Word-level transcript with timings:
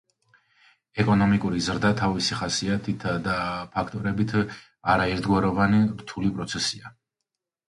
ეკონომიკური 1.01 1.59
ზრდა, 1.65 1.91
თავისი 1.99 2.37
ხასიათითა 2.39 3.13
და 3.27 3.35
ფაქტორებით, 3.77 4.35
არაერთგვაროვანი, 4.95 5.85
რთული 6.03 6.33
პროცესია. 6.41 6.95